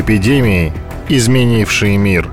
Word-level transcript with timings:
Эпидемии, 0.00 0.72
изменившие 1.08 1.96
мир. 1.98 2.28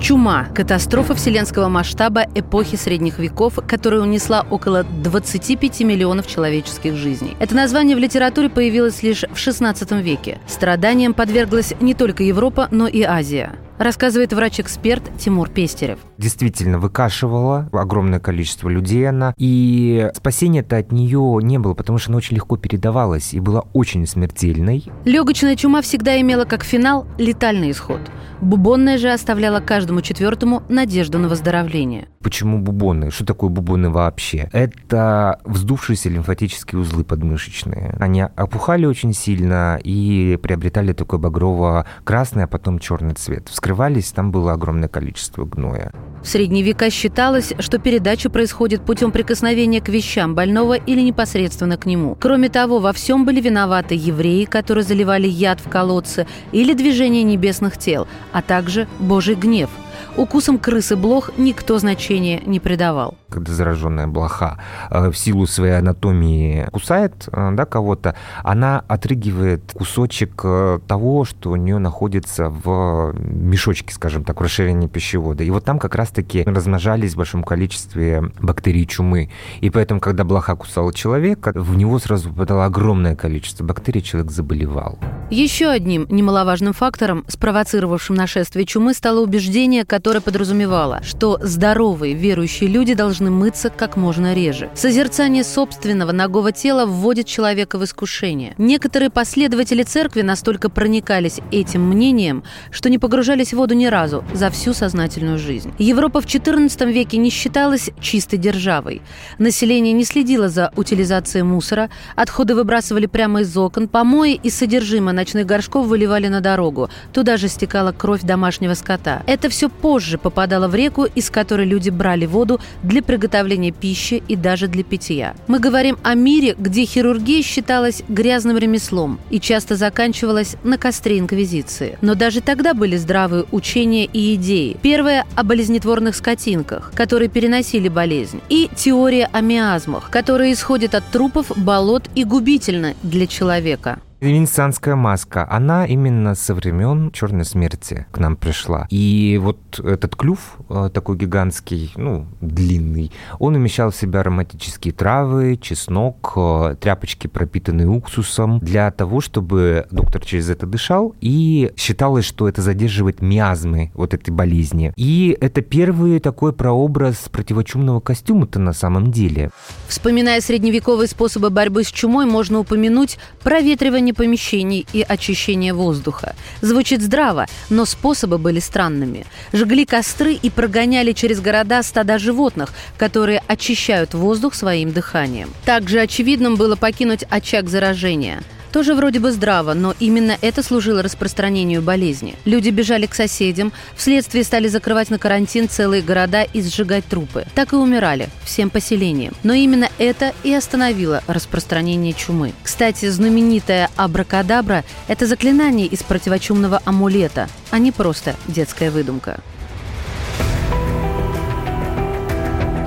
Чума– 0.00 0.46
катастрофа 0.54 1.14
вселенского 1.14 1.68
масштаба 1.68 2.24
эпохи 2.34 2.76
средних 2.76 3.18
веков, 3.18 3.58
которая 3.68 4.00
унесла 4.00 4.46
около 4.48 4.84
25 4.84 5.80
миллионов 5.80 6.26
человеческих 6.26 6.96
жизней. 6.96 7.36
Это 7.38 7.54
название 7.54 7.96
в 7.96 7.98
литературе 7.98 8.48
появилось 8.48 9.02
лишь 9.02 9.24
в 9.24 9.34
XVI 9.34 10.00
веке. 10.00 10.38
Страданиям 10.46 11.12
подверглась 11.12 11.74
не 11.80 11.92
только 11.92 12.22
Европа, 12.22 12.68
но 12.70 12.86
и 12.86 13.02
Азия 13.02 13.52
рассказывает 13.80 14.32
врач-эксперт 14.32 15.02
Тимур 15.18 15.48
Пестерев. 15.48 15.98
Действительно, 16.18 16.78
выкашивала 16.78 17.68
огромное 17.72 18.20
количество 18.20 18.68
людей 18.68 19.08
она, 19.08 19.34
и 19.38 20.10
спасения-то 20.14 20.76
от 20.76 20.92
нее 20.92 21.38
не 21.42 21.58
было, 21.58 21.72
потому 21.74 21.98
что 21.98 22.10
она 22.10 22.18
очень 22.18 22.36
легко 22.36 22.56
передавалась 22.56 23.32
и 23.32 23.40
была 23.40 23.64
очень 23.72 24.06
смертельной. 24.06 24.84
Легочная 25.06 25.56
чума 25.56 25.80
всегда 25.80 26.20
имела 26.20 26.44
как 26.44 26.62
финал 26.62 27.06
летальный 27.16 27.70
исход. 27.70 28.00
Бубонная 28.40 28.96
же 28.96 29.12
оставляла 29.12 29.60
каждому 29.60 30.00
четвертому 30.00 30.62
надежду 30.68 31.18
на 31.18 31.28
выздоровление. 31.28 32.08
Почему 32.22 32.58
бубоны? 32.58 33.10
Что 33.10 33.26
такое 33.26 33.50
бубоны 33.50 33.90
вообще? 33.90 34.48
Это 34.52 35.40
вздувшиеся 35.44 36.08
лимфатические 36.08 36.80
узлы 36.80 37.04
подмышечные. 37.04 37.94
Они 38.00 38.22
опухали 38.22 38.86
очень 38.86 39.12
сильно 39.12 39.78
и 39.82 40.38
приобретали 40.42 40.92
такой 40.94 41.18
багрово-красный, 41.18 42.44
а 42.44 42.46
потом 42.46 42.78
черный 42.78 43.14
цвет. 43.14 43.48
Вскрывались, 43.48 44.12
там 44.12 44.32
было 44.32 44.52
огромное 44.52 44.88
количество 44.88 45.44
гноя. 45.44 45.92
В 46.22 46.28
средние 46.28 46.62
века 46.62 46.90
считалось, 46.90 47.54
что 47.58 47.78
передача 47.78 48.28
происходит 48.28 48.82
путем 48.82 49.10
прикосновения 49.10 49.80
к 49.80 49.88
вещам 49.88 50.34
больного 50.34 50.74
или 50.74 51.00
непосредственно 51.00 51.78
к 51.78 51.86
нему. 51.86 52.16
Кроме 52.20 52.48
того, 52.50 52.78
во 52.78 52.92
всем 52.92 53.24
были 53.24 53.40
виноваты 53.40 53.94
евреи, 53.94 54.44
которые 54.44 54.84
заливали 54.84 55.26
яд 55.26 55.60
в 55.60 55.68
колодцы, 55.68 56.26
или 56.52 56.74
движение 56.74 57.22
небесных 57.22 57.78
тел, 57.78 58.06
а 58.32 58.42
также 58.42 58.86
Божий 58.98 59.34
гнев– 59.34 59.70
Укусом 60.16 60.58
крысы 60.58 60.96
блох 60.96 61.30
никто 61.36 61.78
значения 61.78 62.40
не 62.44 62.60
придавал. 62.60 63.16
Когда 63.28 63.52
зараженная 63.52 64.06
блоха 64.06 64.58
э, 64.90 65.10
в 65.10 65.16
силу 65.16 65.46
своей 65.46 65.78
анатомии 65.78 66.66
кусает 66.72 67.28
э, 67.32 67.50
да, 67.52 67.64
кого-то, 67.64 68.14
она 68.42 68.84
отрыгивает 68.88 69.72
кусочек 69.72 70.40
э, 70.44 70.80
того, 70.86 71.24
что 71.24 71.50
у 71.50 71.56
нее 71.56 71.78
находится 71.78 72.48
в 72.50 73.14
мешочке, 73.18 73.94
скажем 73.94 74.24
так, 74.24 74.40
в 74.40 74.44
расширении 74.44 74.88
пищевода. 74.88 75.44
И 75.44 75.50
вот 75.50 75.64
там 75.64 75.78
как 75.78 75.94
раз-таки 75.94 76.42
размножались 76.44 77.14
в 77.14 77.16
большом 77.16 77.44
количестве 77.44 78.30
бактерий 78.40 78.86
чумы. 78.86 79.30
И 79.60 79.70
поэтому, 79.70 80.00
когда 80.00 80.24
блоха 80.24 80.56
кусала 80.56 80.92
человека, 80.92 81.52
в 81.54 81.76
него 81.76 81.98
сразу 81.98 82.30
попадало 82.30 82.64
огромное 82.64 83.14
количество 83.16 83.64
бактерий, 83.64 84.02
человек 84.02 84.30
заболевал. 84.30 84.98
Еще 85.30 85.68
одним 85.68 86.06
немаловажным 86.10 86.72
фактором, 86.72 87.24
спровоцировавшим 87.28 88.16
нашествие 88.16 88.66
чумы, 88.66 88.94
стало 88.94 89.20
убеждение, 89.20 89.79
которое 89.84 90.20
подразумевало, 90.20 91.00
что 91.02 91.38
здоровые 91.42 92.14
верующие 92.14 92.68
люди 92.68 92.94
должны 92.94 93.30
мыться 93.30 93.70
как 93.70 93.96
можно 93.96 94.34
реже. 94.34 94.70
Созерцание 94.74 95.44
собственного 95.44 96.12
ногого 96.12 96.52
тела 96.52 96.86
вводит 96.86 97.26
человека 97.26 97.78
в 97.78 97.84
искушение. 97.84 98.54
Некоторые 98.58 99.10
последователи 99.10 99.82
церкви 99.82 100.22
настолько 100.22 100.68
проникались 100.68 101.40
этим 101.50 101.82
мнением, 101.88 102.44
что 102.70 102.90
не 102.90 102.98
погружались 102.98 103.52
в 103.52 103.56
воду 103.56 103.74
ни 103.74 103.86
разу 103.86 104.24
за 104.34 104.50
всю 104.50 104.74
сознательную 104.74 105.38
жизнь. 105.38 105.72
Европа 105.78 106.20
в 106.20 106.26
XIV 106.26 106.92
веке 106.92 107.16
не 107.16 107.30
считалась 107.30 107.90
чистой 108.00 108.38
державой. 108.38 109.02
Население 109.38 109.92
не 109.92 110.04
следило 110.04 110.48
за 110.48 110.72
утилизацией 110.76 111.44
мусора, 111.44 111.88
отходы 112.16 112.54
выбрасывали 112.54 113.06
прямо 113.06 113.40
из 113.40 113.56
окон, 113.56 113.88
помои 113.88 114.34
и 114.34 114.50
содержимое 114.50 115.14
ночных 115.14 115.46
горшков 115.46 115.86
выливали 115.86 116.28
на 116.28 116.40
дорогу. 116.40 116.90
Туда 117.12 117.36
же 117.36 117.48
стекала 117.48 117.92
кровь 117.92 118.22
домашнего 118.22 118.74
скота. 118.74 119.22
Это 119.26 119.48
все 119.48 119.69
позже 119.70 120.18
попадало 120.18 120.68
в 120.68 120.74
реку, 120.74 121.04
из 121.04 121.30
которой 121.30 121.66
люди 121.66 121.90
брали 121.90 122.26
воду 122.26 122.60
для 122.82 123.02
приготовления 123.02 123.72
пищи 123.72 124.22
и 124.28 124.36
даже 124.36 124.68
для 124.68 124.84
питья. 124.84 125.34
Мы 125.46 125.58
говорим 125.58 125.98
о 126.02 126.14
мире, 126.14 126.54
где 126.58 126.84
хирургия 126.84 127.42
считалась 127.42 128.02
грязным 128.08 128.58
ремеслом 128.58 129.18
и 129.30 129.40
часто 129.40 129.76
заканчивалась 129.76 130.56
на 130.64 130.78
костре 130.78 131.18
инквизиции. 131.18 131.98
Но 132.00 132.14
даже 132.14 132.40
тогда 132.40 132.74
были 132.74 132.96
здравые 132.96 133.44
учения 133.52 134.04
и 134.04 134.34
идеи. 134.34 134.76
Первое– 134.82 135.26
о 135.36 135.42
болезнетворных 135.42 136.16
скотинках, 136.16 136.92
которые 136.94 137.28
переносили 137.28 137.88
болезнь. 137.88 138.40
И 138.48 138.68
теория 138.76 139.28
о 139.32 139.40
миазмах, 139.40 140.10
которая 140.10 140.52
исходит 140.52 140.94
от 140.94 141.04
трупов, 141.10 141.52
болот 141.56 142.08
и 142.14 142.24
губительна 142.24 142.94
для 143.02 143.26
человека. 143.26 144.00
Венецианская 144.20 144.96
маска, 144.96 145.46
она 145.50 145.86
именно 145.86 146.34
со 146.34 146.54
времен 146.54 147.10
Черной 147.10 147.46
смерти 147.46 148.06
к 148.12 148.18
нам 148.18 148.36
пришла. 148.36 148.86
И 148.90 149.40
вот 149.40 149.80
этот 149.80 150.14
клюв 150.14 150.58
э, 150.68 150.90
такой 150.92 151.16
гигантский, 151.16 151.92
ну, 151.96 152.26
длинный, 152.42 153.10
он 153.38 153.54
умещал 153.54 153.90
в 153.90 153.96
себя 153.96 154.20
ароматические 154.20 154.92
травы, 154.92 155.56
чеснок, 155.56 156.34
э, 156.36 156.76
тряпочки, 156.78 157.28
пропитанные 157.28 157.88
уксусом, 157.88 158.58
для 158.58 158.90
того, 158.90 159.22
чтобы 159.22 159.86
доктор 159.90 160.22
через 160.22 160.50
это 160.50 160.66
дышал, 160.66 161.14
и 161.22 161.72
считалось, 161.76 162.26
что 162.26 162.46
это 162.46 162.60
задерживает 162.60 163.22
миазмы 163.22 163.90
вот 163.94 164.12
этой 164.12 164.30
болезни. 164.30 164.92
И 164.96 165.34
это 165.40 165.62
первый 165.62 166.20
такой 166.20 166.52
прообраз 166.52 167.30
противочумного 167.30 168.00
костюма-то 168.00 168.58
на 168.58 168.74
самом 168.74 169.10
деле. 169.12 169.50
Вспоминая 169.88 170.42
средневековые 170.42 171.08
способы 171.08 171.48
борьбы 171.48 171.84
с 171.84 171.88
чумой, 171.88 172.26
можно 172.26 172.58
упомянуть 172.58 173.18
проветривание 173.42 174.09
проветривание 174.12 174.20
помещений 174.30 174.86
и 174.92 175.02
очищение 175.02 175.72
воздуха. 175.72 176.34
Звучит 176.62 177.02
здраво, 177.02 177.46
но 177.70 177.84
способы 177.84 178.38
были 178.38 178.60
странными. 178.60 179.24
Жгли 179.52 179.84
костры 179.84 180.34
и 180.34 180.50
прогоняли 180.50 181.12
через 181.12 181.40
города 181.40 181.82
стада 181.82 182.18
животных, 182.18 182.70
которые 182.98 183.42
очищают 183.48 184.14
воздух 184.14 184.54
своим 184.54 184.92
дыханием. 184.92 185.50
Также 185.64 186.00
очевидным 186.00 186.56
было 186.56 186.76
покинуть 186.76 187.24
очаг 187.30 187.68
заражения– 187.68 188.42
тоже 188.70 188.94
вроде 188.94 189.20
бы 189.20 189.32
здраво, 189.32 189.74
но 189.74 189.94
именно 190.00 190.36
это 190.40 190.62
служило 190.62 191.02
распространению 191.02 191.82
болезни. 191.82 192.34
Люди 192.44 192.70
бежали 192.70 193.06
к 193.06 193.14
соседям, 193.14 193.72
вследствие 193.94 194.44
стали 194.44 194.68
закрывать 194.68 195.10
на 195.10 195.18
карантин 195.18 195.68
целые 195.68 196.02
города 196.02 196.42
и 196.42 196.62
сжигать 196.62 197.04
трупы. 197.04 197.46
Так 197.54 197.72
и 197.72 197.76
умирали, 197.76 198.28
всем 198.44 198.70
поселением. 198.70 199.32
Но 199.42 199.52
именно 199.52 199.88
это 199.98 200.32
и 200.44 200.52
остановило 200.52 201.22
распространение 201.26 202.12
чумы. 202.12 202.52
Кстати, 202.62 203.08
знаменитая 203.08 203.90
абракадабра– 203.96 204.84
это 205.08 205.26
заклинание 205.26 205.86
из 205.86 206.02
противочумного 206.02 206.80
амулета, 206.84 207.48
а 207.70 207.78
не 207.78 207.92
просто 207.92 208.36
детская 208.46 208.90
выдумка. 208.90 209.40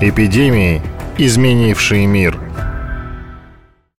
Эпидемии, 0.01 0.81
изменившие 1.17 2.05
мир– 2.07 2.39